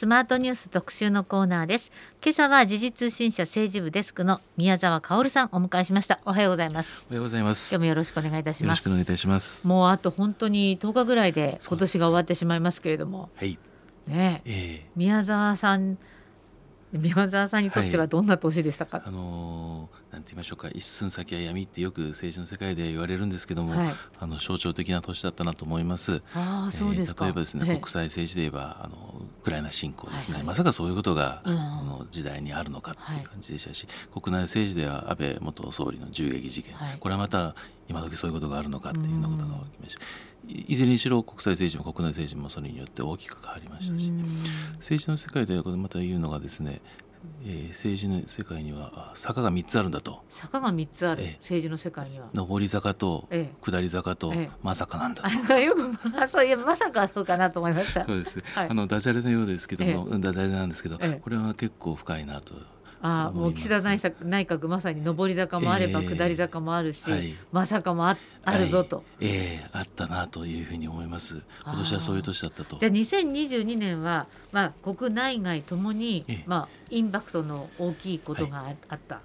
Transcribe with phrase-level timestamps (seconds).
[0.00, 1.92] スマートニュース特集のコーナーです。
[2.24, 6.20] 今朝は時事通信社政治部デスクの宮沢香さんお迎えしました。
[6.24, 7.04] おはようございます。
[7.10, 7.70] おはようございます。
[7.70, 8.64] 今日もよろしくお願いいたします。
[8.64, 9.68] よろしくお願いいたします。
[9.68, 13.28] もうあと本当に10日ぐらいで今年が終わってしまいますけれども。
[13.36, 13.58] はい。
[14.06, 14.86] ね、え。
[14.86, 15.98] ー、宮沢さん
[16.92, 20.68] 宮沢さんにとってはどんな年でしたか、はい、あのー、なんて言いましょうか。
[20.74, 26.22] 一寸先は闇ってよく政治の世界で言われるんですけども、はい、あの象徴的な年だったなと思います。
[26.34, 37.54] あそうです例えばですね、国際政治で言えばあのウクライナ侵攻ですね、はいはい、まさかそういうことが、うん、あの時代にあるのかっていう感じでしたし、国内政治では安倍元総理の銃撃事件、これはまた
[37.88, 40.00] 今時そういうことがあるのかっていうようなことが起きました。
[40.48, 44.10] いずれにしろ国際政治も国内政治もそれによって大きく変わりましたし
[44.76, 46.80] 政治の世界ではこれまた言うのがですね
[47.42, 50.22] えー、政治の世界には坂が3つあるんだと。
[50.28, 52.28] 坂が3つある、えー、政治の世界には。
[52.34, 53.28] 上り坂と
[53.60, 55.22] 下り坂と、えー、まさかなんだ
[55.60, 58.06] よくあそういやまさかそうかなと思いました。
[58.06, 62.54] そうです、はい、あのダジャレのようですけども、えー、ダジャレなんですけど、これは結構深いなと
[63.02, 71.42] あもう岸田内閣内閣まさに上り坂もあれば下り坂もあるし、えーはい、まさかもああるぞと、はい、ええー、あったなというふうに思います。
[71.64, 72.78] 今年はそういう年だったと。
[72.78, 79.24] じゃあ2022年は、まあ、国内外ともに、えー、まあ、インパクトの大きいことがあった、はい、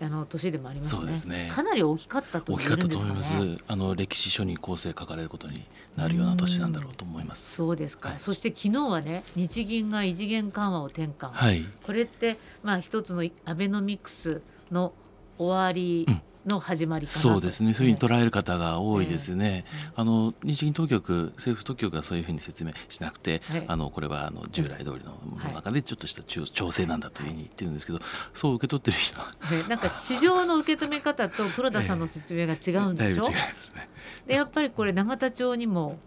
[0.00, 1.50] あの年でもあります、ね、そうですね。
[1.54, 3.36] かなり大きかったと、ね、大きかったと思います。
[3.66, 5.64] あの歴史書に構成書かれることに
[5.96, 7.56] なるような年なんだろうと思います。
[7.56, 14.92] そうですか、はい、そして昨日はね日銀が異次元緩和を転換、はい、これってまあ一つのアベノミクスの
[15.38, 19.64] 終わり、うんの始まりそうですね、そういうふうに捉える方が多いですね。
[19.66, 25.20] えー、あの日銀当局、政府当局がそういうふうに説明しなくて、はい、あのこれはあの従来通りの
[25.54, 28.00] 中でちょっとした調整なんだというふうに言ってるんですけど、
[28.34, 33.24] そう受け取ってる人は、えー、なんか市場の受け止め方と黒田さんの説明が違うんでしょ？
[33.24, 33.88] えー、違いますね。
[34.26, 35.98] でやっぱりこれ永田町にも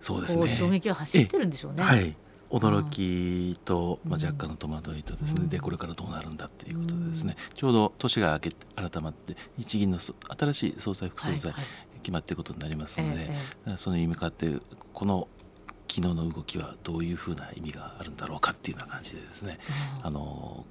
[0.00, 0.56] そうですね。
[0.56, 1.82] 衝撃は走ってるんでしょうね。
[1.82, 2.16] はい。
[2.50, 11.54] 驚きと、まあ、若干の戸惑いとですね、うん、でこれからどうなるんだっていうことでですね、うん、ちょうど年が明け改まって日銀の新しい総裁副総裁、
[12.02, 14.54] 決まっていくことになりますので、ええ、そのに向かって
[14.92, 15.28] この
[15.88, 19.58] 昨日の動きはどういうふうな意味があるんだろうかっていうような感じでですね、
[20.00, 20.64] うん、あの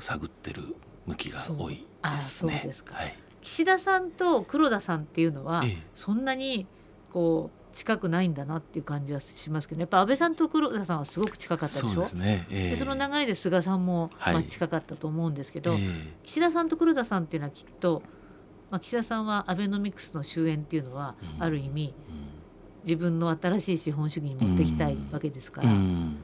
[0.00, 0.74] 探ってる
[1.06, 2.72] 向きが多いですね。
[2.90, 5.64] はい、岸田さんと黒田さんっていうのは、
[5.94, 6.66] そんなに
[7.12, 11.88] こう近くないんだなっていう感じはしますけどやっぱ安倍さんと黒田さんはすごく近かったでしょ？
[11.88, 15.82] そうですね、えー、でその流れで菅さんも、まあ、近かったと思うんですけど、はい、
[16.24, 18.02] 岸田さんと黒田さんっていうのはきっと、
[18.70, 25.70] まあ、岸田さんはアベノミクスの終焉っていうのは、ある意味、うん、自分の新しい資本主義に持ってきたいわけですから。
[25.70, 25.76] うん。
[25.76, 26.16] うん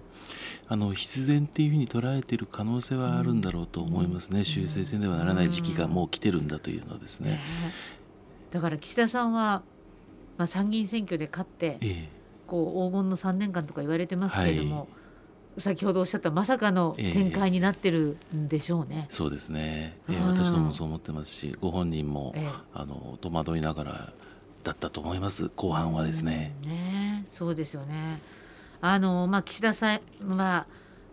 [0.68, 7.40] あの必然っていうふうに捉えている可能性はあるんだろうと思いますね、修正戦ではならない時期がもう来てるんだというのはですね。
[8.50, 9.62] だから岸田さんは
[10.36, 12.08] まあ、参議院選挙で勝って、ええ、
[12.46, 14.86] こう黄金の3年間とか言われてますけれども、は
[15.58, 19.06] い、先ほどおっしゃったまさかの展開になってるんでしょうね。
[19.10, 22.34] え、そうですね、えー、私どもそう思ってますしご本人も、
[22.74, 24.12] あの戸惑いながら
[24.62, 25.48] だったと思います。
[25.54, 26.54] 後半はですね。
[26.64, 27.24] ね。
[27.30, 28.20] そうですよね。
[28.80, 30.66] あの、まあ、岸田さんは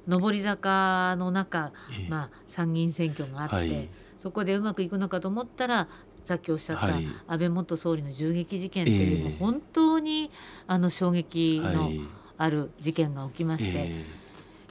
[0.07, 1.71] 上り坂の中、
[2.09, 5.87] まあ、参議院選挙があって、はい、そこでうまくいくのかと思ったら
[6.25, 10.31] さっきおっしゃった安倍元総理の銃撃事件っていうのも本当に
[10.67, 11.91] あの衝撃の
[12.37, 14.05] ある事件が起きまして、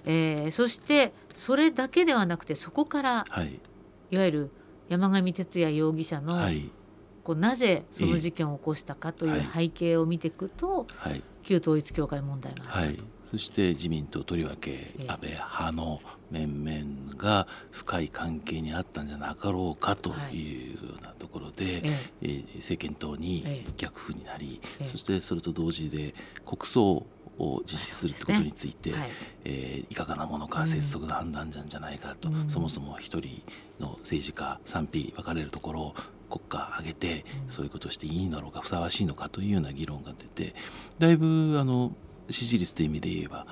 [0.07, 0.51] ええ。
[0.51, 3.25] そしてそれだけではなくてそこから、
[4.11, 4.51] い、わゆる
[4.89, 6.35] 山上徹也容疑者の、
[7.25, 10.87] こうなぜその事件を起こしたかという背景を見ていくと、
[11.43, 13.05] 旧統一教会問題があると。
[13.32, 16.00] そして自民党とりわけ安倍派の
[16.31, 20.75] 面々が深い関係にあったんじゃなかろうかとい。
[20.75, 21.82] うようなところで、
[22.21, 27.06] えー、政権党に逆風になり、そしてそれと同時で国葬
[27.38, 28.98] を実施するということについて、ね。
[28.98, 29.10] はい。
[29.44, 33.42] えー、いかがなものか拙速な判断なんじゃないかと、うん、そもそも一人
[33.81, 35.94] の政治家賛否分かれるところを
[36.31, 40.54] 国家挙げてそういうことをしていいんだろうかふさわしいのかというような議論が出て
[40.98, 41.92] だいぶあの
[42.32, 43.47] 支持率という意味で言えば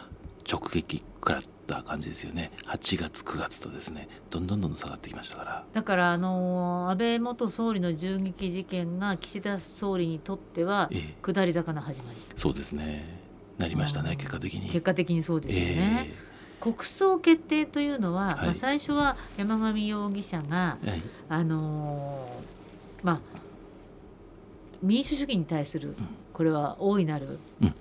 [0.50, 2.50] 直撃食らった感じですよね。
[2.66, 4.08] 8月9月とですね。
[4.30, 5.64] どんどんどんどん下がってきましたから。
[5.72, 10.90] だからあの安倍元総理の銃撃事件が岸田総理にとっては
[11.22, 13.20] 下り坂の始まり、えそうですね。
[13.58, 14.70] なりましたね結果的に。
[14.70, 23.20] 結果的にそうですよね、えー、国葬決定というのは、はい、まあ、最初は山上容疑者が、はい、あのー、まあ
[24.82, 25.94] 民主主義に対する、
[26.32, 27.74] これは大いなる、うん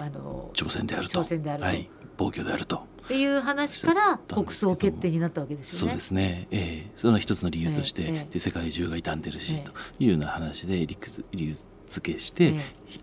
[0.00, 1.20] あの挑戦であると。
[1.20, 2.86] 挑戦であると、はい、暴挙であると。
[3.04, 5.88] っていう話から国葬決定になったわけですよね。
[5.88, 6.48] そうですね。
[6.50, 11.56] えー、その一つの理由として、えー、で世界中が傷んでるし、えー、というような話で理屈理由
[11.90, 12.54] 付けして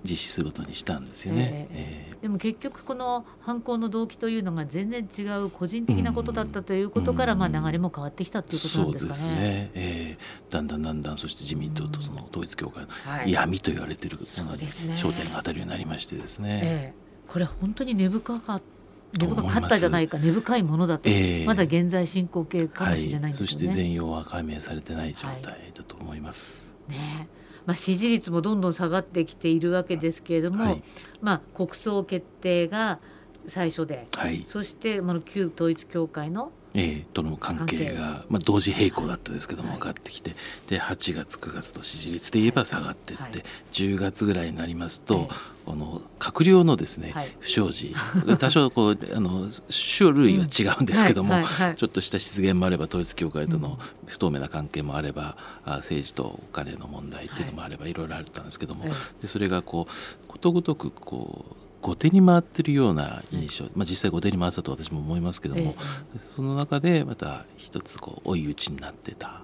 [0.03, 1.67] 実施することにしたんですよね。
[1.71, 9.19] えー、でも結局この犯行の動機というのが全然違う個人的なことだったということから、まあ流れも変わってきたということなんですかね。
[9.19, 9.71] そうですね。
[9.75, 12.89] えー、だんだんだんだんそして自民党とその統一教会の
[13.27, 16.59] 闇と言われているものに焦点が当たるようになりましてですね。
[16.63, 18.77] えー、これ本当に根深かった。
[19.17, 26.75] 根深かったじゃないか根深いものだと、えー、まだ現在進行形かもしれないんですよね、はい、そして全容は解明されてない状態だと思います。
[26.89, 27.29] はい、ね
[27.67, 30.83] まあ、支持率もどんどん下がってきているわけですけれども、はい、
[31.21, 32.99] まあ、国葬決定が
[33.47, 40.35] 最初で、はい、そしてまあ旧統一教会のえー、との関係が、まあ、同時並行だったですけども分かってきて、
[40.67, 43.31] で8月9月と支持率で言えば下がっていって、はい、
[43.71, 45.27] 10月ぐらいになりますと、
[45.67, 47.93] この閣僚のですね、不祥事。
[48.39, 49.49] 多少こうあの
[49.97, 51.35] 種類は違うんですけども、
[51.75, 55.35] ちょっとした失言もあれば統一教会との不透明な関係もあれば、
[55.65, 58.85] 政治とお金の問題っていうのもあれば、い、ろいろあったんですけども、
[59.19, 65.75] でそれがこうことごとくこう後手に回ってるような印象、まあ、実際後手に回ったと私も思いますけども、
[66.15, 66.19] え。
[66.33, 69.41] その中でまた一つこう追い打ちになってた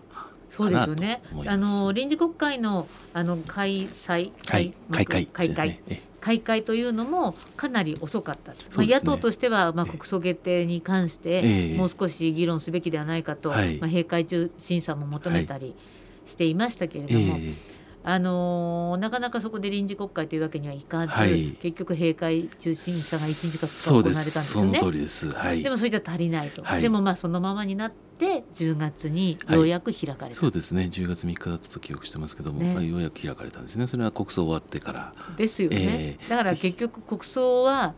[0.55, 1.21] そうですよね。
[1.47, 5.79] あの臨時国会のあの開催、はい、開会、開会、
[6.21, 8.51] 開会というのもかなり遅かった。
[8.51, 15.73] ね、まあ野党としてはまあ国葬決定に関してもう少し議論すべきではないかと、まあ閉会中審査も求めたり
[16.27, 17.39] していましたけれども。
[18.05, 25.63] あのー、なかなかそこで臨時国会というわけにはいかず、はい、結局閉会中審査が1日か2日行われたんですよね。
[25.63, 30.89] でもそれじゃ足りないと、はい、でもまあそのままになって10月にようやく開かれた、そうですね。
[30.91, 33.87] 10月3日だったと記憶してますけども、ね、まあ、ようやく開かれたんですね。
[33.87, 35.13] それは国葬終わってから。
[35.37, 37.95] ですよね、えー、だから結局国葬は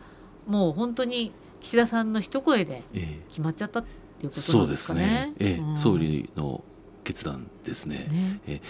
[0.48, 1.32] もう本当に
[1.62, 2.84] 岸田さんの一声で
[3.30, 5.34] 決まっちゃったっていうことなんですかね。
[5.40, 6.64] えー、そうですね、えー、うん、総理の
[7.04, 8.08] 決断ですね。
[8.10, 8.42] ね。
[8.48, 8.62] え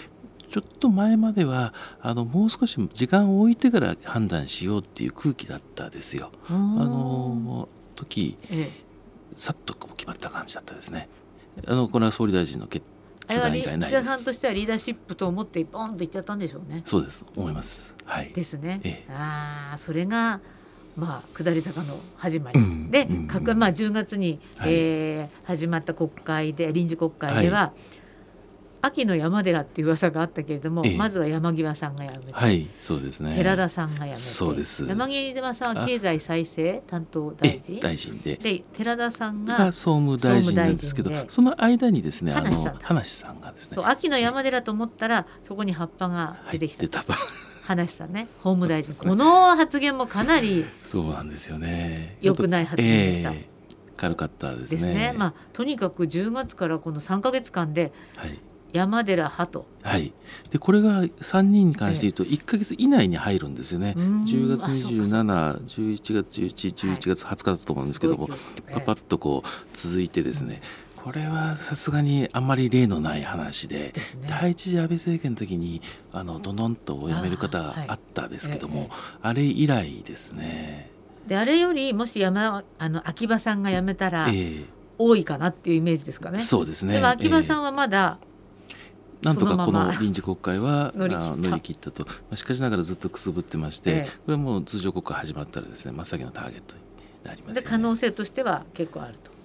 [0.48, 6.30] ちょっと前まではあのもう少し時間を置いてから判断しようっていう空気だったですよ。
[6.48, 8.84] あの時、ええ、
[9.36, 11.08] さっと決まった感じだったですね。
[11.66, 12.84] あのこれは総理大臣の決
[13.28, 14.02] 断以外ないです。
[14.02, 16.82] 岸田さんとしてはリーダーシップと思ってポンといっちゃったんでしょうね。
[16.84, 17.96] そうです思います。
[18.04, 18.32] はい。
[18.32, 18.80] ですね。
[18.84, 20.40] ええ、ああそれが
[20.96, 23.26] まあ、下り坂の始まり、うん、で、うん、
[23.58, 27.95] まあ、10月に、はい、えー、始まった国会で臨時国会では、はい
[28.86, 33.34] 秋の山寺っていう噂があったけれども、ええ、まずは山際さんが辞めて、はい、そうですね。
[33.36, 34.86] 寺田さんが辞めて、そうです。
[34.86, 47.02] 山際さんは経済再生担当大臣、大臣で、で寺田さんが総務大臣なんですけど、その間にですね、あの話さんがですね、秋の山寺と思ったらそこに葉っぱが出てきた。
[47.02, 47.14] た
[47.66, 53.32] 話さんね法務大臣、この発言もかなりそうなんですよね良くない発言でした。
[53.32, 53.56] えー
[53.96, 54.76] 軽かったですね。
[54.76, 55.14] ですね。
[55.16, 58.38] まあとにかく10月からこの3か月間で、はい、
[58.72, 59.66] 山寺派と。
[59.82, 60.12] はい。
[60.50, 63.94] でこれが3人に関して言うと1か月以内に入るんですよね。
[63.96, 70.60] ええ、10月27、11月11、11月20日だと思うんですけども、はい、パパッとこう続いてですね。
[71.06, 75.80] これはさすがにあんまり例のない話で、ね、第一次安倍政権の時に
[76.12, 78.90] あのどどんとお辞める方があったですけども
[79.22, 80.90] あ,、れ以来ですね。
[81.28, 84.28] であれよりもし山あの秋葉さんが辞めたら、
[84.98, 86.38] 多いかなっていうイメージですかね。
[86.38, 86.94] そうですね。
[86.94, 88.18] でも秋葉さんはまだ、
[89.22, 91.90] なんとかこの臨時国会は 乗り切った。
[91.90, 92.06] と。
[92.34, 96.80] しかしながらずっとくすぶってまして、ええ、これはもう通常国会始まったらですね真っ先のターゲットに
[97.24, 99.36] なります、ね、で可能性としては結構あると。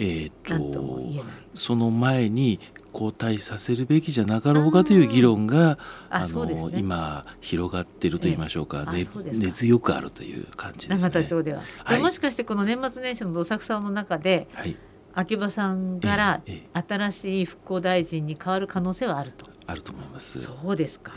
[0.00, 2.60] えーと、その前に
[2.92, 5.76] 交代させるべきじゃなかろうかという議論が
[6.08, 11.10] あの、ね、今広がっていると言いましょうか、えー、根強くあるという感じですね。
[11.10, 14.76] 永田町では、はい、もしかしてこの年末年始のどさくさの中で、はい
[15.14, 16.42] 秋葉さんから
[16.86, 19.46] 新しい復興大臣に変わる可能性はあると。
[19.66, 20.40] あると思います。
[20.40, 21.12] そうですか。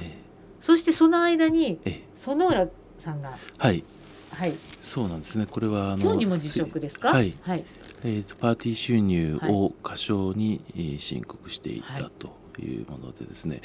[0.59, 1.79] そしてその間に
[2.15, 2.67] 園浦
[2.99, 3.83] さんが、はい、
[4.31, 5.45] はい、そうなんですね。
[5.45, 7.09] これはあの今日にも辞職ですか？
[7.09, 7.65] はい、はい、
[8.03, 13.61] えーと、パーティー収入を過少に、えー、申告していたというものでですね、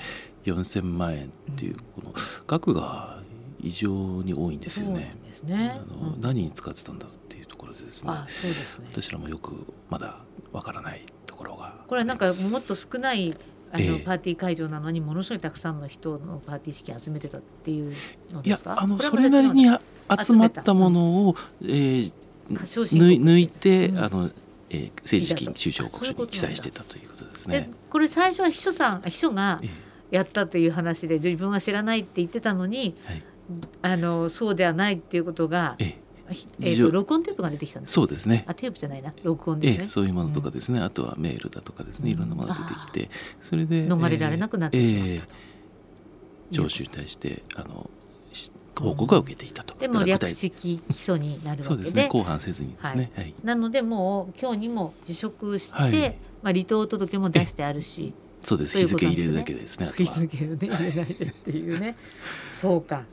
[0.46, 2.14] はい、4000万円っていうこの
[2.46, 3.22] 額が
[3.60, 5.14] 異常に多いんですよね。
[5.26, 5.72] ですね。
[5.74, 8.10] あの、うん、何に使ってたんだってところでですね。
[8.10, 8.86] あそうですね。
[8.92, 10.18] 私らもよくまだ
[10.52, 11.74] わからないところが。
[11.86, 13.34] これはなんかもっと少ない
[13.72, 17.94] あの、えー、パーティー会場なのにものすごいたくさんの人のパーティー式集めてたっていう
[18.32, 18.70] のですか？
[18.72, 19.66] いやあのそれなりに
[20.22, 22.12] 集まったものを、うん、えー、
[22.50, 24.30] 抜いて、うん、あの
[24.68, 27.70] えー、政治資金収支報告書に記載してたということですね。
[27.88, 29.60] これ最初は秘書さん秘書が
[30.10, 33.22] やったという話で自分は知らないって言ってたのに、はい、
[33.82, 36.05] あのそうではないっていうことが、えー
[36.60, 38.44] えーと、録音テープが出てきたんですそうですね。
[38.46, 39.12] あテープじゃないな。
[39.22, 42.10] 録音ですね、えー、そういうものとかですね、うん、あとはメールだとかですね。
[42.10, 43.10] いろんなものが出てきて。
[43.42, 45.06] それで逃れられなくなってしまった。
[45.06, 47.90] と、えー、聴取に対してあの
[48.78, 49.74] 報告は受けていたと。
[49.78, 51.62] でも略式起訴になるわけで。
[51.64, 52.08] そうですね。
[52.10, 58.78] 公判せずにですね、はい、なのでもう今日にも辞職して、はい、まあ、離党届も出してあるしそうです。
[58.78, 61.96] 日付入れるだけですね日付をね入れないでっていうね。
[62.54, 63.04] そうか。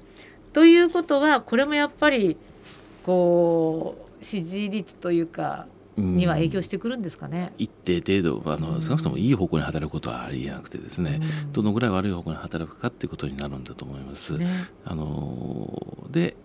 [0.51, 2.38] ということはこれもやっぱり
[3.03, 5.67] こう支持率というか
[5.98, 11.19] には影響してくるんですかね、一定程度あの、少なくともいい方向に働くことはありえなくてですね、
[11.51, 14.38] どのぐらい悪い方向に働くかっていうことになるんだと思います。
[14.38, 14.48] ね、
[14.86, 16.36] あので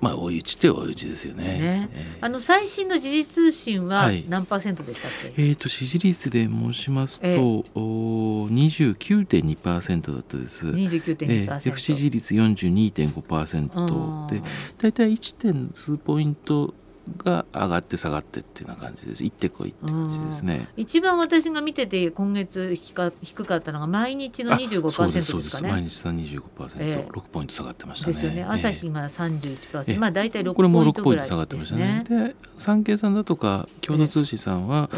[0.00, 1.44] まあ追い打ちって追い打ちですよね。
[1.44, 5.42] ねえー、あの最新の時事通信は何パーセントでしたっけ？
[5.42, 10.66] はい、えっ、ー、と支持率で申しますと、えー、二十九点二パーセントだったです。
[10.66, 11.76] 二十九点二パーセント。
[11.76, 14.42] 不支持率四十二点五パーセントで、
[14.78, 16.74] だいたい一点数ポイント
[17.16, 19.24] が上がって下がってっていうような感じです。
[19.24, 20.68] 行ってこいって感じですね。
[20.76, 25.70] 一番私が見てて今月低かったのが毎日の二十五パーセントですかね。
[25.70, 26.68] 毎日さ二十五パー
[27.32, 28.12] ポイント下がってましたね。
[28.12, 28.44] ですよね。
[28.44, 32.04] 朝日が三十一パーまあ大体六ポイントぐらい、ね、これも六ポイント下がってましたね。
[32.08, 34.90] で、産経さんだとか共同通信さんは、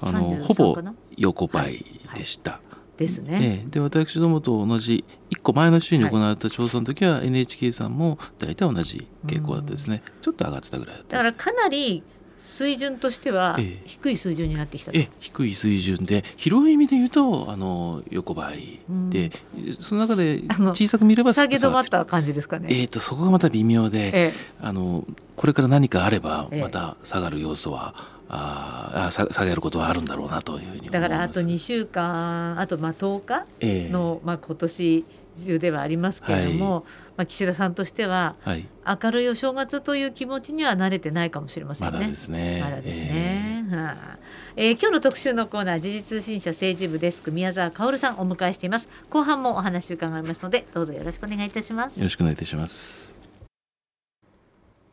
[0.00, 0.76] あのほぼ
[1.16, 1.84] 横ばい
[2.14, 2.60] でした。
[2.98, 3.64] ですね。
[3.70, 12.02] で私どもと同じ1個前の週に行われた調査の時は NHK さんも大体同じ傾向だったですね、ちょっと上がってたぐらいだっただからかなり
[12.38, 22.68] 水準としては低い水準になってきた、ええ、低い水準で広い意味で言うとあの横ばいで、うん、その中で小さく見れば下げ止まった感じですかね。
[22.70, 25.04] えーと、そこがまた微妙で、ええ、あの
[25.36, 35.04] これから何かあればまた下がる要素は、えあ下げることはあるんだろうなというふうにだからあと2週間あとまあ10日の、えー、まあ、今年
[35.46, 36.82] 中ではありますけれども、はい、
[37.18, 38.66] まあ、岸田さんとしては、はい、
[39.02, 41.92] 明るいお正月という気持ちには慣れてないかもしれませんね。
[41.92, 42.60] まだですね。
[42.62, 43.64] まだですね。
[43.70, 44.18] えー、はあ、
[44.56, 48.88] えー、今日の特集のコーナー時事通信社政治部デスク宮沢薫さんお迎えしています。
[49.10, 51.98] 後半もお話伺いますのでどうぞよろしくお願いいたします。
[51.98, 53.17] よろしくお願いいたします。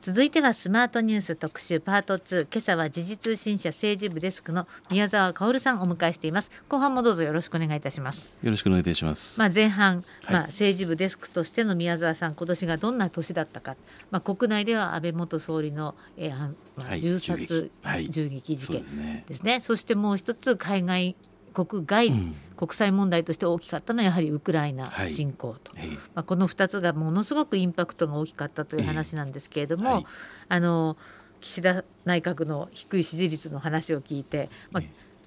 [0.05, 6.51] 続いてはスマートニュース特集パート2今朝は時事通信社政治部デスクの宮沢薫さんをお迎えしています。
[6.69, 8.31] 後半もどうぞよろしくお願いいたします。
[8.43, 9.39] よろしくお願いいたします。
[9.39, 13.77] まあ前半、はい、まあ政治部デスクとしての宮沢さん今年がどんな年だったか。
[14.11, 16.37] まあ国内では安倍元総理の、えー
[16.75, 19.25] まあ、銃殺、はい、銃撃事件ですね。
[19.27, 19.59] ですね。
[19.61, 21.15] そしてもう一つ海外
[21.55, 30.05] 国外、うん、国際問題として大きかったのはやはりウクライナ侵攻と、はい、まあ、この2つがものすごくインパクトが大きかったという話なんですけれども、はい、
[30.49, 30.97] あの
[31.41, 34.81] 岸田内閣の低い支持率の話を聞いて、ま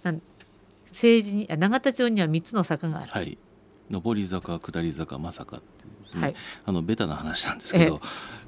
[0.04, 0.12] あ、
[0.90, 3.10] 政治に永田町には3つの坂がある。
[3.10, 3.38] はい。
[3.90, 5.62] 上り坂下り坂まさか
[6.14, 6.34] ね、はい、
[6.66, 8.00] あのベタな話なんですけど、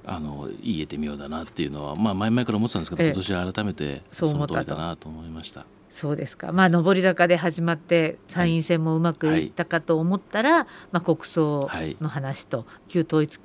[0.04, 5.64] あの言えてみようだなっていうのは、まあ、前々から思ってたんですけど、今年改めてその通りだなと思いました。
[5.90, 11.68] そうですか、まあ、上り坂で始まって参院選もうまくいったかと思ったら、はい、まあ、国葬
[12.00, 13.40] の話と旧統一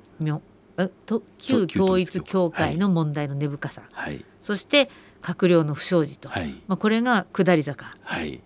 [1.06, 4.88] と旧統一教会の問題の根深さ、はい、そして
[5.22, 7.96] 閣僚の不祥事と、はい、まあ、これが下り坂。
[8.02, 8.40] はい。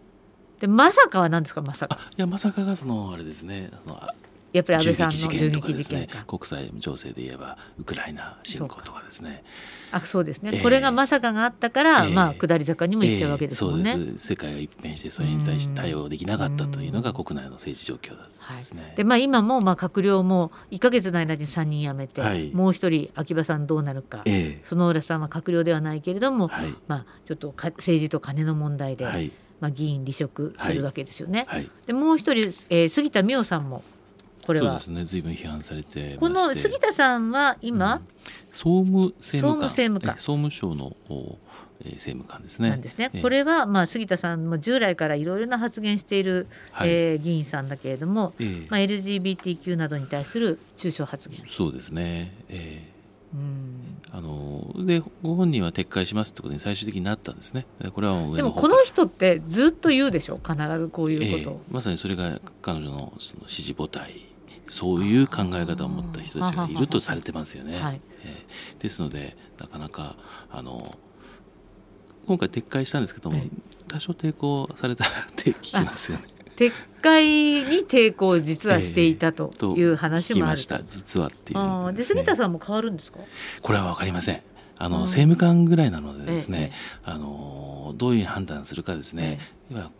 [0.60, 1.98] でまさかは何ですかまさか。
[2.16, 3.70] いやまさかがそのあれですね。
[3.86, 4.00] あの
[4.52, 9.44] やっぱり安倍さんの銃撃事件、ね、国際情勢で言えばウクライナ侵攻とかですね。
[9.92, 24.22] あそうですね、えー、これがまさかがあったから、えー、まあ下り坂にも行っちゃうわけですもんね、えー、世界が一変してそれに対して対応できなかったというのが国内の政治状況だったんですね、はい、でまあ今もまあ閣僚も1か月の間に3人辞めて、はい、もう一人秋葉さんどうなるか、
[24.64, 29.04] その浦さんは閣僚ではないけれども、はい、まあちょっとか政治と金の問題で、
[29.60, 31.46] まあ議員離職するわけですよね、
[31.86, 33.82] でもう一人、えー、杉田水脈さんも
[34.50, 34.80] これは。
[34.80, 35.04] そうですね。
[35.04, 38.00] 随分批判されてこの杉田さんは今、うん、
[38.52, 40.96] 総務政務官、総務官、総務省の
[41.82, 42.70] え政務官ですね。
[42.70, 43.10] なんですね。
[43.22, 51.40] これはまあ杉田さんも従来からいろいろな発言している、はい、えー、議員さんだけれども、えー、まあ LGBTQ などに対する中傷発言。
[51.46, 52.34] そうですね。
[52.48, 53.00] えー
[53.32, 57.64] うんあのでご本人は撤回しますってことに最終的になったんですね。
[57.94, 60.40] これはでもこの人ってずっと言うでしょ？
[60.44, 64.26] 必ずこういうこと、えー、まさにそれが彼女のその支持母体
[64.70, 67.80] そういう考え方を持った人たちがいるとされてますよね。
[67.80, 70.14] はい、えー、ですのでなかなか
[70.50, 70.96] あの
[72.26, 73.50] 今回撤回したんですけども、はい、
[73.88, 76.24] 多少抵抗されたって聞きますよね。
[76.56, 76.72] 撤
[77.02, 83.18] 回に抵抗を実はしていたという話もある、えー、実はっていう、ね、で杉田さんも変わるんですか？
[83.62, 84.42] これは分かりません。
[84.78, 86.72] あの、政務官ぐらいなのでですね、
[87.06, 89.40] えー、あのどういう判断するかですね、
[89.72, 89.90] えー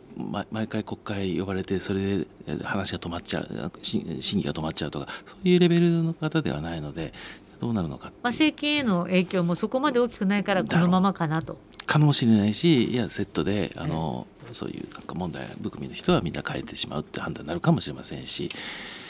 [0.51, 2.27] 毎回国会呼ばれてそれで
[2.63, 4.05] 話が止まっちゃう審
[4.39, 7.13] 議が止まっちゃうとかそういうレベルの方ではないので
[7.61, 11.59] どうなるのかまあ、政権への影響もそこまで大きくないからこのままかなと。
[11.87, 18.49] かもしれないしいやセットであの、そういうなんか問題含みの人はみんな変えてしまうって判断になるかもしれませんし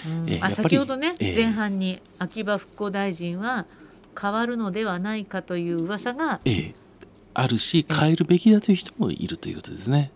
[0.06, 3.66] うん、あ先ほどね、えー、前半に秋葉復興大臣は
[4.18, 6.74] 変わるのではないかという噂が、えー、
[7.34, 10.10] あるし変えるべきだという人もいるということですね。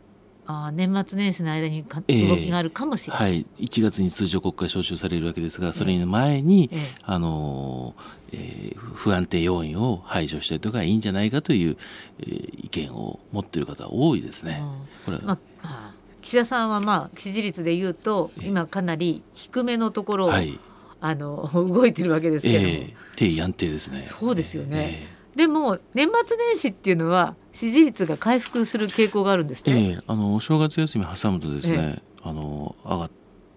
[0.47, 2.03] あ年末年始の間に動
[2.37, 7.95] きがあるかもしれない、えー、はい、1月に通常国会召集されるわけですがそれの前に、えー、あの
[8.37, 11.77] えー、不安定要因を排除したりとかいいんじゃないかという、
[12.19, 14.61] えー、意見を持っている方多いですね。
[15.05, 20.59] これ、まあ、岸田さんはまあ支持率でいうと今かなり低めのところを、はい、
[21.01, 24.07] あの 動いてるわけですけども、えー、定位安定ですね。
[24.09, 25.07] そうですよね。
[25.37, 29.95] でも年末年始っていうのは支持率が回復する傾向があるんですね。
[29.95, 33.11] えー、あのお正月休み挟むとですね、えー、あの上が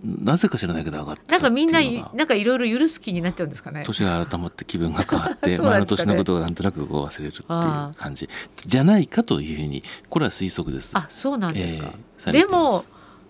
[0.04, 1.80] なぜか知らないけど上がってなんかみんな
[2.13, 3.84] なんかいろいろ許す気になっちゃうんですかね。
[3.84, 7.48] 年が改まって気分が変わって 前の年のことをなんとなくこう忘れるっていう
[7.96, 8.30] 感じ。
[8.56, 10.92] じゃないかというふうにこれは推測です。
[10.94, 11.94] あそうなんですか、
[12.27, 12.86] えー、でも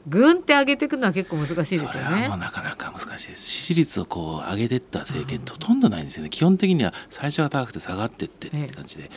[0.07, 2.27] ぐんって上げていくのは結構難しいですよね。
[2.27, 3.43] なかなか難しいです。
[3.43, 6.29] 支持率をこう上げていった政権ほとんどないんですよね。
[6.29, 9.09] 基本的には最初が高くて下がってってって感じで、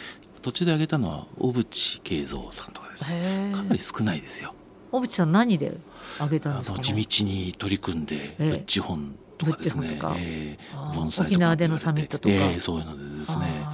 [0.43, 3.53] 途中で上げたのは小渕恵三さんとかですね。
[3.55, 4.55] かなり少ないですよ。
[4.91, 5.77] 小渕さん何で
[6.19, 9.99] 上げたんですか、ね、地道に取り組んで、えー、地本とかですね。
[10.17, 13.67] えー、沖縄でのサミットとか、えー、そういうのでですね。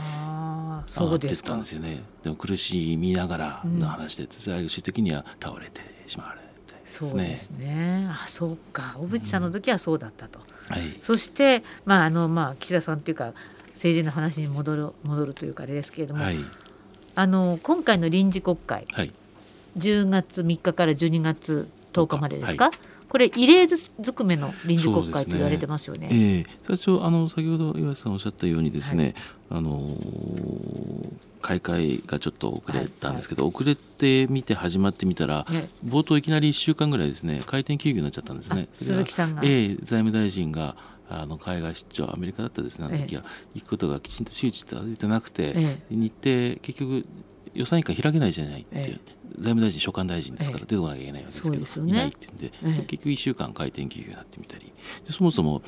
[0.86, 2.02] そうですたんですよね。
[2.22, 6.40] でも苦しみながらの話で、最終的には倒れてしまわれ
[6.86, 8.06] そうですね。
[8.08, 8.94] あ、そうか。
[8.96, 10.38] 小渕さんの時はそうだったと。
[10.38, 13.32] うんはい、そしてまああのまあ岸田さんっていうか
[13.76, 16.36] 政治の話に戻る戻るというかあれですけれども、はい、
[17.14, 19.12] あの今回の臨時国会、はい、
[19.78, 22.70] 10月3日から12月10日までですか？
[23.08, 23.78] これ異例ず
[24.12, 26.08] くめの臨時国会と言われてますよね。
[26.08, 26.10] ね。
[26.12, 29.14] えー、最初あの先ほど岩瀬さんおっしゃったようにですね、
[29.48, 31.12] あのー
[31.46, 35.46] 開会がちょっと遅れたんですけど、はいはい、遅れてみて始まってみたら、
[35.84, 38.66] 冒頭いきなり1週間ぐらいですね回転休業になっちゃったんですね。
[38.72, 40.74] 鈴木さんが、えー、財務大臣が
[41.08, 47.06] あの海外出張アメリカだったですねあの時は、行くことがきちんと周知されてなくて、日程結局
[47.54, 49.00] 予算委員会開けないじゃないっていう、
[49.38, 54.72] 財務大臣所管大臣ですから出てこなきゃいけないわけですけど、ね、いないっていうんで、結局1週間回転休業になってみたり。
[55.10, 55.62] そもそも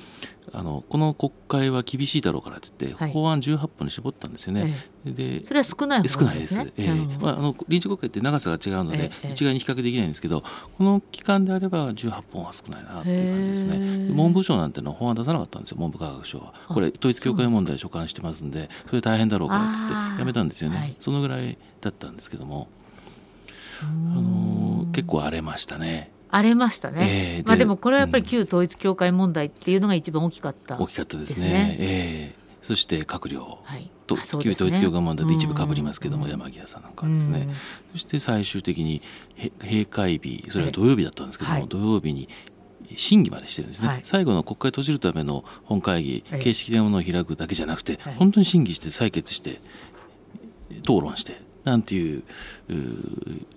[0.52, 4.74] あのこの国会は厳しいだろうからっつって、はい、法案18本に絞ったんですよね。
[5.04, 6.59] ええ、でそれは少ない、ね、少ないです。
[6.61, 6.94] ええ。
[7.20, 10.42] まあ、あの臨時国会って長さが違うので、一概に比較できないんですけど
[10.78, 14.12] この期間であれば18本は少ないなっていう感じですね。
[14.12, 16.54] 文部省なんての法案出さなかったんですよ文部科学省は。
[16.68, 20.78] これ統一教会問題所管してますんでそれ大変だろうからって言ってやめたんですよね。
[20.78, 22.68] はい、そのぐらいだったんですけども
[24.98, 26.11] 結構荒れましたね。
[26.30, 33.61] 荒れましたね、えー、まあ、でもこれはやっぱり旧統一教会問題っていうのが一番大きかった、ね、大きかったですね、えー、そして閣僚
[34.06, 37.48] と、はい、旧統一教会問題で一部かぶりますけども、山際さんなんかですね、
[37.92, 39.00] そして最終的に
[39.62, 42.28] 閉会日それは土曜日だったんですけども、はい、土曜日に
[42.94, 49.61] 審議までしてるんですね、はい、最後の国会閉じるための本会議、形式的なものを開くだけじゃなくて、本当に審議して採決して
[50.82, 52.23] 討論してなんていう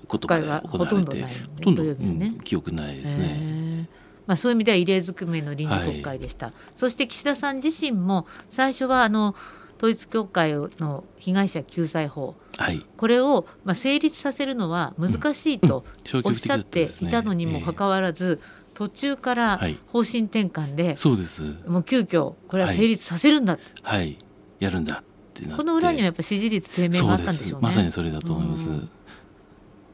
[0.07, 1.27] ことが行われてほとんど、ね。
[1.63, 3.87] うん、記憶ないですね。
[4.27, 9.35] まあ、そういう意味では異例ずくめの臨時国会でした、はい、そして岸田さん自身も最初はあの
[9.77, 15.83] 統一教会の被害者救済法、はい、これをまあ成立させるのは難しいと
[16.23, 18.39] おっしゃっていたのにもかかわらず、
[18.75, 19.59] 途中から
[19.91, 21.41] 方針転換で、そうです。
[21.65, 24.17] もう急遽これは成立させるんだ、はい、はい、
[24.59, 25.03] やるんだ
[25.41, 27.67] ってなこの裏にはやっぱ支持率低迷があったんでしょうね。
[27.67, 28.69] まさにそれだと思います、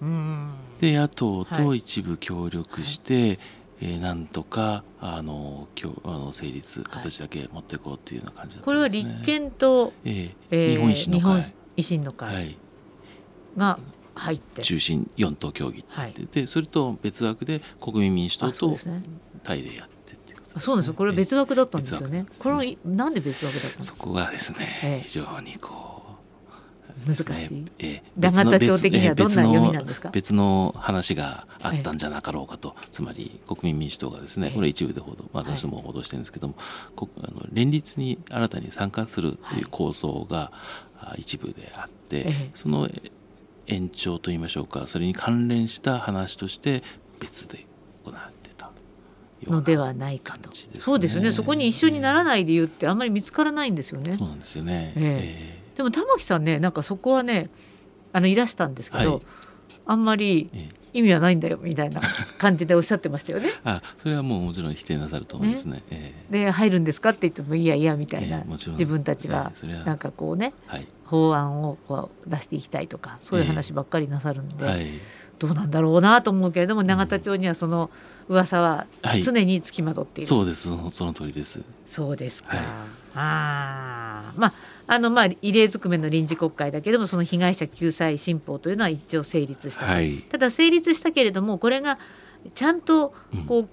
[0.02, 3.40] うん、で野党と一部協力して、はい、
[3.82, 11.54] えー、なんとかあの今日あの成立形だけ持っていこうっていうような感じだったんです、ね、これは立憲と、えーえー、日本維新の会。
[11.78, 12.58] 維新の会
[13.56, 13.80] が
[14.16, 14.62] 入って。
[14.64, 18.78] 中心4党協議って言って、はい、それと別枠で国民民主党と
[19.44, 19.97] タイでやって
[20.60, 22.26] そうですこれ別枠だったんですよね。
[22.40, 26.04] これなんで別枠だったそこがですね、ええ、非常にこ
[27.06, 27.22] う難し
[27.54, 27.66] い？
[27.80, 30.10] ええ、永田町的にはどんな読みなんですか？
[30.10, 40.52] 別の話があったんじゃなかろうかと、え、つまり国民民主党がですね、これ一部で報道、まあ、私も報道してるんですけども、はい、あの連立に新たに参加するという構想が、
[40.96, 42.90] はい、一部であって、その
[43.68, 46.84] 延長といいましょうか、それに関連した話として
[47.20, 47.68] 別で
[48.04, 48.34] 行われ
[49.46, 51.32] のではないかと、ね、そうですよね。
[51.32, 54.18] そこに一緒にならない理由ってあんまり見つからないんですよね。
[54.18, 57.50] そうなんですよね、えー、でも玉木さんねなんかそこはね
[58.14, 59.22] あのいらしたんですけど、はい、
[59.86, 60.50] あんまり
[60.94, 62.02] 意味はないんだよみたいな
[62.40, 63.52] 感じでおっしゃってましたよね。
[63.64, 65.74] あそれはもうもちろん否定なさると思いますね。
[65.74, 65.84] ね。
[65.92, 69.52] えー、で入るんですかって言ってもいやいやみたいな、えー、自分たちは
[69.86, 74.66] なんかこうね、はい、法案をこう出していきたいとかそういう話ばっかりなさるんで。
[74.66, 74.88] はい。
[75.40, 77.90] どうなんだろうなと思うけれども永田町にはその
[78.28, 78.88] 噂は
[79.24, 80.70] 常につきまとっている、はい、そうです。
[80.92, 81.62] その通りです。
[81.88, 82.66] そうですか、はい、
[83.16, 84.54] あまあ
[84.88, 91.98] あのまあ異例ずくめの臨時国会だけどもその被害者救済新法というのは一応成立した、はい、ただ成立したけれどもこれが
[92.54, 93.14] ちゃんと
[93.48, 93.70] こう、うん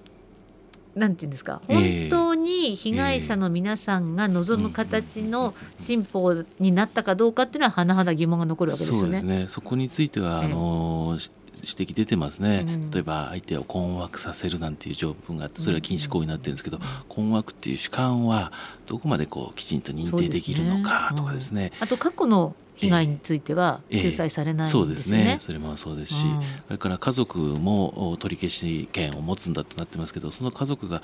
[0.95, 9.19] なんていうんですか本当に被害者の皆さんが望む形の新法になったかどうかっていうのは甚だ疑問が残るわけですよね。
[9.19, 9.45] そね。
[9.49, 11.19] そこについては、あの
[11.67, 18.51] 指摘出てますね、うん、例えば相手を困惑させるなんていう条文があってそれは禁止行為になってるんですけど、困惑っていう主観は
[18.85, 21.71] どこまでこうきちんと認定できるのかとかですね。
[21.71, 25.37] すねうん、あと過去の被害については救済されない、ねえー、そうですね。
[25.39, 31.01] それもそうですし、うん、それから家族も取り消し権を持つんだとなってますけどその家族が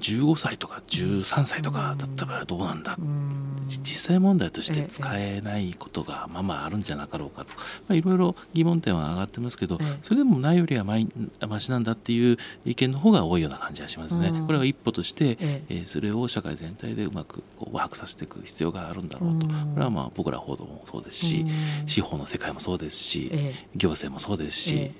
[0.00, 14.28] 15歳とか13歳とかだった場合はどうなんだ、うん、実際問題として使えないことがまあまああるんじゃなかろうかと、まあ、いろいろ疑問点は上がってますけど、えー、それでもないよりはましなんだっていう意見の方が多いような感じがしますね。
[14.28, 21.46] うん、これは一歩として、えー、それを社会全体でうまくワークさせていく必要があるんだろうと、これはまあ僕ら報道もそうですですし、
[21.86, 23.30] 司法の世界もそうですし、
[23.74, 24.92] 行政もそうですし、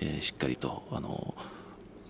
[0.00, 1.34] えー、しっかりとあの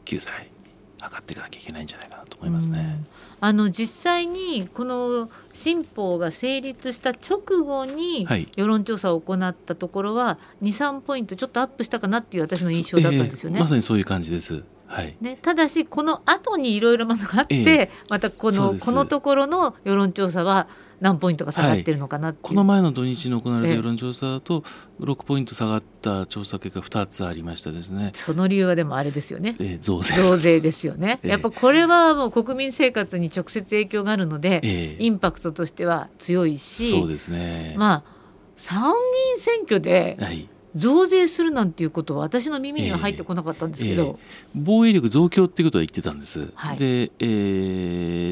[0.05, 0.51] 救済
[0.99, 3.05] 図っていかなきゃいけないんじゃないかなと思いますね。
[3.39, 13.57] あの実際にこの新法が成立した直後に世論調査を行ったところは23ポイントちょっとアップしたかなっていう私の印象だったんですよね。
[13.57, 14.65] えー、まさにそういう感じです。
[14.87, 20.69] はい、ね、ただしこの後にいろいろものがあって、えー、またこのこのところの世論調査は
[21.01, 24.65] 何ポイントか下がってるのかな、はい、この前の土日に行われた世論調査だと
[25.01, 28.13] 6ポイント下がった調査結果2つありましたですね。
[28.15, 30.15] その理由はでもあれですよね、えー、増税。
[30.15, 37.75] 増税ですよね、 やっぱこれはもう国民生活に直接影響があるので、えー、インパクトとしては強いしそうですね。
[37.77, 38.17] まあ
[38.57, 38.89] 参議
[39.35, 44.19] 院選挙で、はい増税するなんていうことは私の耳には入ってこなかったんですけど、えーえー、
[44.55, 47.25] 防衛力増強っていうことは言ってたんです、はい、で、え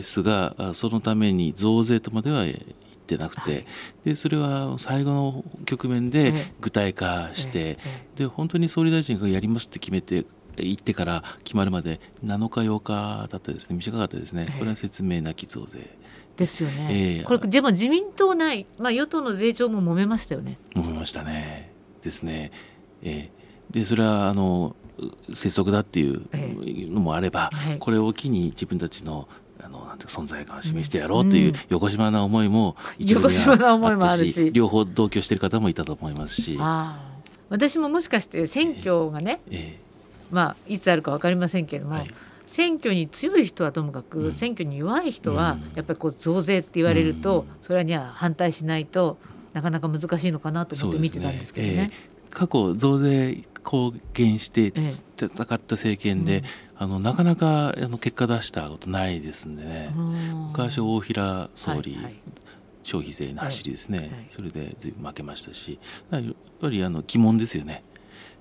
[0.00, 2.56] ー、菅そのために増税とまでは言っ
[3.06, 3.64] てなくて、はい、
[4.04, 10.26] でそれは最後の局面で具体化して、えー、で本当に総理大臣がやりますって決めて
[10.56, 13.76] 行ってから決まるまで7日8日だったですね。
[13.76, 15.96] 短かったですね、これは説明なき増税。
[16.36, 20.58] ですよね、えー、これでも自民党内、まあ、与党の税調も揉めましたよね。
[20.74, 21.73] 揉めましたね
[22.04, 22.52] ですね。
[23.02, 24.76] えー、でそれはあの
[25.32, 26.22] 拙速だっていう
[26.90, 29.28] のもあれば、はい、これを機に自分たちの
[29.60, 36.58] あのなんていう存在感を示してやろうという横島な思いも一部にはあったし両方同居している方もいたと思いますし。
[37.50, 39.78] 私ももしかして選挙がね、えーえ。
[40.32, 42.06] ー、まあ、いつあるか分かりませんけれども、はい、
[42.48, 49.18] 選挙に強い人はともかく、うん、選挙に弱い人は、やっぱりこう増税って言われると、うん、それには反対しないと
[49.54, 51.90] なかなか難しいのかなと思って見てたんですけどね。
[52.30, 56.44] 過去増税貢献して戦った政権で、うん、
[56.78, 59.94] あのなかなかあの結果出したことないですんでね
[60.50, 62.14] 昔大平総理、はいはい、
[62.82, 65.78] 消費税の走りですね、はい、それでずいぶん負けましたし。
[66.10, 66.22] やっ
[66.60, 67.84] ぱりあの疑問ですよね。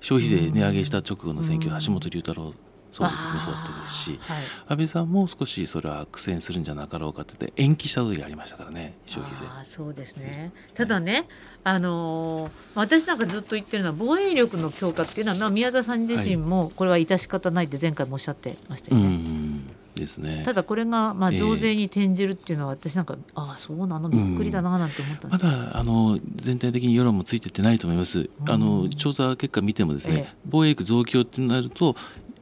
[0.00, 2.52] 消費税値上げした直後の選挙、橋本龍太郎
[2.94, 9.44] 総理もそうだったですし、はい、安倍さんも少しそれは苦戦するんじゃなかろうかって延期した時ありましたからね消費税。
[9.64, 11.26] そうですね、ただね
[11.64, 19.06] あのー、私なんかずっと言ってるのは防衛力の強化っていうのは、まあ、宮田さん自身もこれは致し方ないって前回もおっしゃってましたよね。
[19.06, 31.94] うんですね、ただこれがまあ増税に転じるっていうのは私なんか、えー、ああそうなのびっくりだななんて思ったまだあの全体的に世論もついてってないと思います、あの調査結果見てもですね、えー、防衛力増強ってなると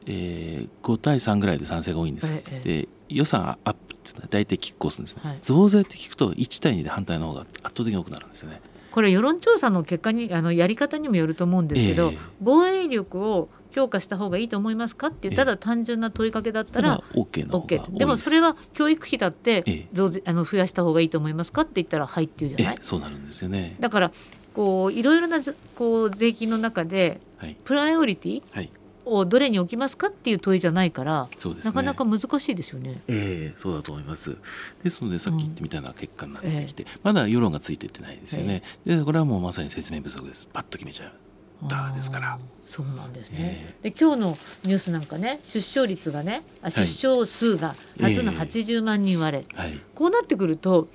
[0.05, 2.31] えー、5対3ぐらいで賛成が多いんです。
[2.31, 8.61] ええ、で予算アップっていうのは大体拮抗するんですね、はい、増税って聞くと1対2で反対の方が圧倒的に多くなるんですよね。
[8.91, 23.75] これ世論調査の結果にあのやり方にもよると思うんですけど、えー、防衛力を強化した方がいいと思いますかってただ単純な問いかけだったら、えー、OK の OK でもそれは教育費だって増税、あの増やした方がいいと思いますかって言ったらはいっていうじゃない、そうなるんですよね。
[23.79, 24.11] だから
[24.53, 25.39] こういろいろな
[25.73, 27.19] こう税金の中で、
[27.63, 28.69] プライオリティ、はい
[29.05, 33.01] をどれに置きますかっていう問いじゃないから、ね、なかなか難しいですよね。
[33.07, 34.37] ええー、そうだと思います。
[34.83, 38.63] ですのでさっき言ってみたような結果になってきて、うんえー、まだ世論がついていってないですよね。
[38.85, 40.47] えー、でこれはもうまさに説明不足です。
[40.51, 41.67] パッと決めちゃう。
[41.67, 42.39] だですから。
[42.65, 43.37] そうなんですね。
[43.39, 50.87] えー、で今日のニュースなんかね出生率がねあ出生数が初の80万人割れ、はい、こうなってくると。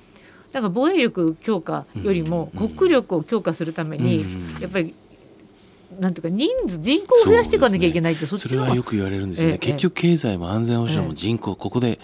[0.50, 4.24] なんか防衛力強化よりも国力を強化するために
[4.62, 4.94] やっぱり
[5.98, 11.98] なんていうか人数人口を増やしていかなきゃいけないってそ,、それはよく言われるんですよね、ええ、結局経済も安全保障も人口、ここで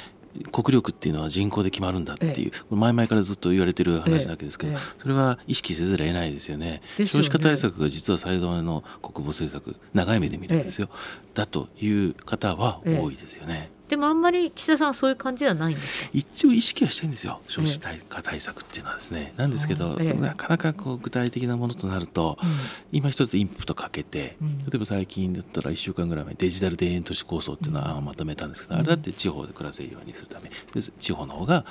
[0.51, 6.83] 国力っていうのは人口で決まるんだっていう、前々からずっと言われてる話なわけですけど、それは意識せざるを得ないですよね。
[6.99, 7.07] よね。
[7.07, 10.89] 少子化対策が実は最大の国防政策長い目で見るんですよ、
[11.35, 13.71] だという方は多いですよね。
[13.95, 16.11] でもあんまり岸田さんはそういう感じではないんですか？
[16.13, 17.41] 一応意識はしてるんですよ。
[17.47, 22.49] 少子化対策っていうのはですね、なんですけど、ええ、なかなかこう具体的なものとなると、うん、
[22.91, 30.51] 今一つインプットかけて、うん、例えば最近だったら1週間ぐらい前デジタル田園都市構想っていうのはまとめたんですけど、うん、あれだって地方で暮らせるようにするため。
[30.99, 31.65] 地方の方が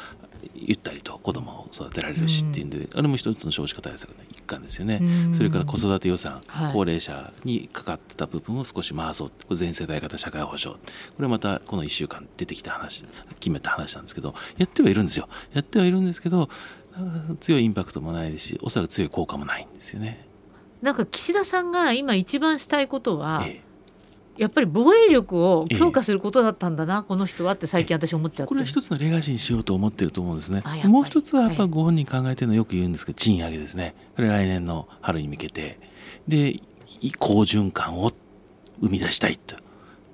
[0.53, 5.01] ゆったりと子供を育てられるしっていうんで、あれも一つの少子化対策の一環ですよね、
[5.33, 10.79] それから子育て予算、はい、高齢者にかかってた部分を少し回そう全世代型社会保障。
[11.15, 13.05] これまたこの1週間出てきた話
[13.39, 15.27] 決めた話なんですけどやってはいるんですよ。
[15.53, 16.49] やってはいるんですけど
[17.39, 20.27] 強いインパクトもないですしおそらく強い効果もないんですよね。
[20.81, 23.72] なんか岸田さんが今一番したいことは、ええ
[24.37, 28.49] やっぱり防衛力を強化することだったんだな、えこの人はって最近私思っちゃって。
[28.49, 30.63] これは一つのレガシーにしようと思ってると思うんですね。
[30.85, 33.95] もう一つはやっぱご本人考えてるのよく言うんですけど賃上げですね。
[34.15, 35.79] これ来年の春に向けて。
[36.27, 36.61] で
[37.19, 38.11] 好循環を
[38.81, 39.55] 生み出したいと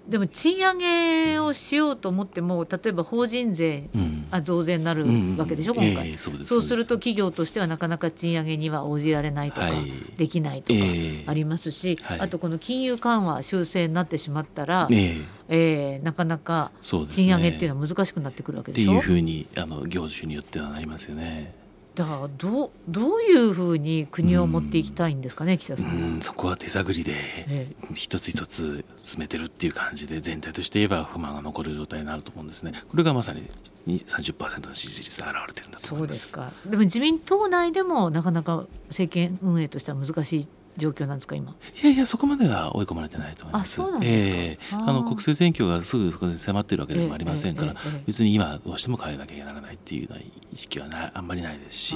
[0.10, 3.90] でも賃上げをしようと思っても例えば法人税、
[4.32, 5.06] あ増税になる
[5.38, 9.86] わけでしょ、うん、今回、えー、そうすると企業としてはなかなか賃上げには応じられないとか、はい、
[10.18, 10.80] できないとか
[11.28, 21.59] ありますし、えー、あとこの金融緩和修正になってしまったら、えー、えー、なかなか賃上げっていうのは難しくなってくるわけでしょ、ね、っていうふうにあの業種によってはなりますよね。
[22.00, 26.22] だからどうどういうふうに国を持っていきたいんですかね、岸田さん。
[26.22, 32.72] そこは手探りで、一つ一つ進めてるっていう感じで全体として言えば不満が残る状態になると思うんですね。
[32.90, 33.52] これがまさに
[33.86, 36.30] 30%の支持率で表れてるんだと思います。
[36.30, 36.70] そうですか。
[36.70, 41.56] でも自民党内でもなかなか政権運営としては難しい状況なんですか今？
[41.82, 43.82] いやいやそこまでは追い込まれてないと思います。
[43.82, 51.96] あそうなんですか、えー、あの国政選挙がすぐそこで迫っているわけでもありませんから、えーえー、別に今どうしても変えなきゃならないっていうような意識はなあんまりないですし。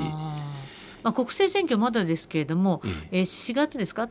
[1.03, 2.81] まあ、国政選挙まだですけれども、
[3.11, 4.07] えー、4月ですか、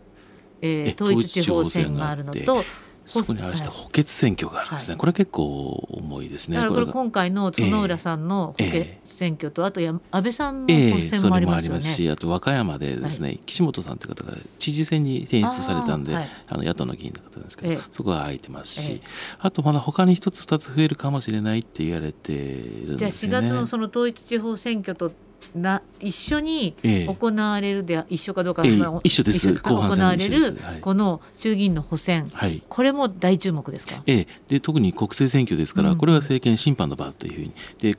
[0.60, 2.64] えー、統一地方選があるのと
[3.06, 6.56] そこに合わせて補欠選挙があるんですね、はい、これ結構重いですね。
[6.56, 11.78] だからこれ今回の園浦さんの補欠選挙と、えー、あとや安倍さんの補選もありますよね。
[11.78, 19.02] えー、しあと和歌山でですね、はい、岸本さんという方が知事選に選出されたんであ、はい、あの野党の議員の方なんですけど、えー、そこは空いてますし、
[19.40, 23.30] あとまだ他に一つ二つ増えるかもしれないって言われてるんですよね。
[23.30, 25.12] じゃあ4月のその統一地方選挙と
[25.54, 29.54] な一緒に行われるで、ええ、一緒かどうか、ええ、一緒です。
[29.60, 37.52] 行われるこの衆議院の補選、はい、これも大注目ですか、ええ、で特に国政選挙ですから、うん、これは政権審判の場というふうに。
[37.78, 37.98] で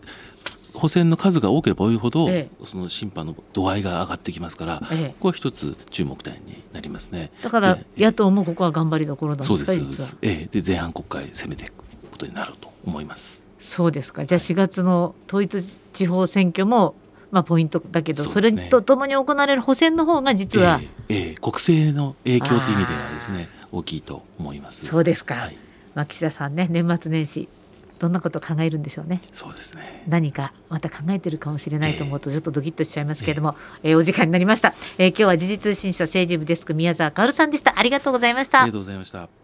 [0.74, 7.32] 補選の数が多ければ多いほど、ええ、その審判の度合いが上がってきますから、ええ、ここは一つ注目点になりますね。
[7.44, 11.74] だから野党もここは頑張りどころなんですそうです、ええ、で前半国会攻めていく
[12.12, 13.44] ことになると思います。
[13.60, 14.26] そうですか。
[14.26, 16.96] じゃあ4月の統一地方選挙も
[17.34, 25.58] まあ、ポイントだけどそ,、れとともに行われる補選の方が実は、えー、えー、国政の影響という意味ではですね大きいと思いますそうですか、はい、
[25.96, 27.50] まあ、岸田さんね年末年始
[27.98, 29.22] どんなことを考えるんでしょうね。
[29.32, 30.04] そうですね。
[30.10, 37.80] 何かまた考えてるかもしれないと思うとちょっとドキッとしちゃいますけれども、えー、えー、お時間になりました、えー、今日は時事通信社政治部デスク宮沢薫さんでした。
[37.80, 38.64] ありがとうございました。
[38.64, 39.43] ありがとうございました。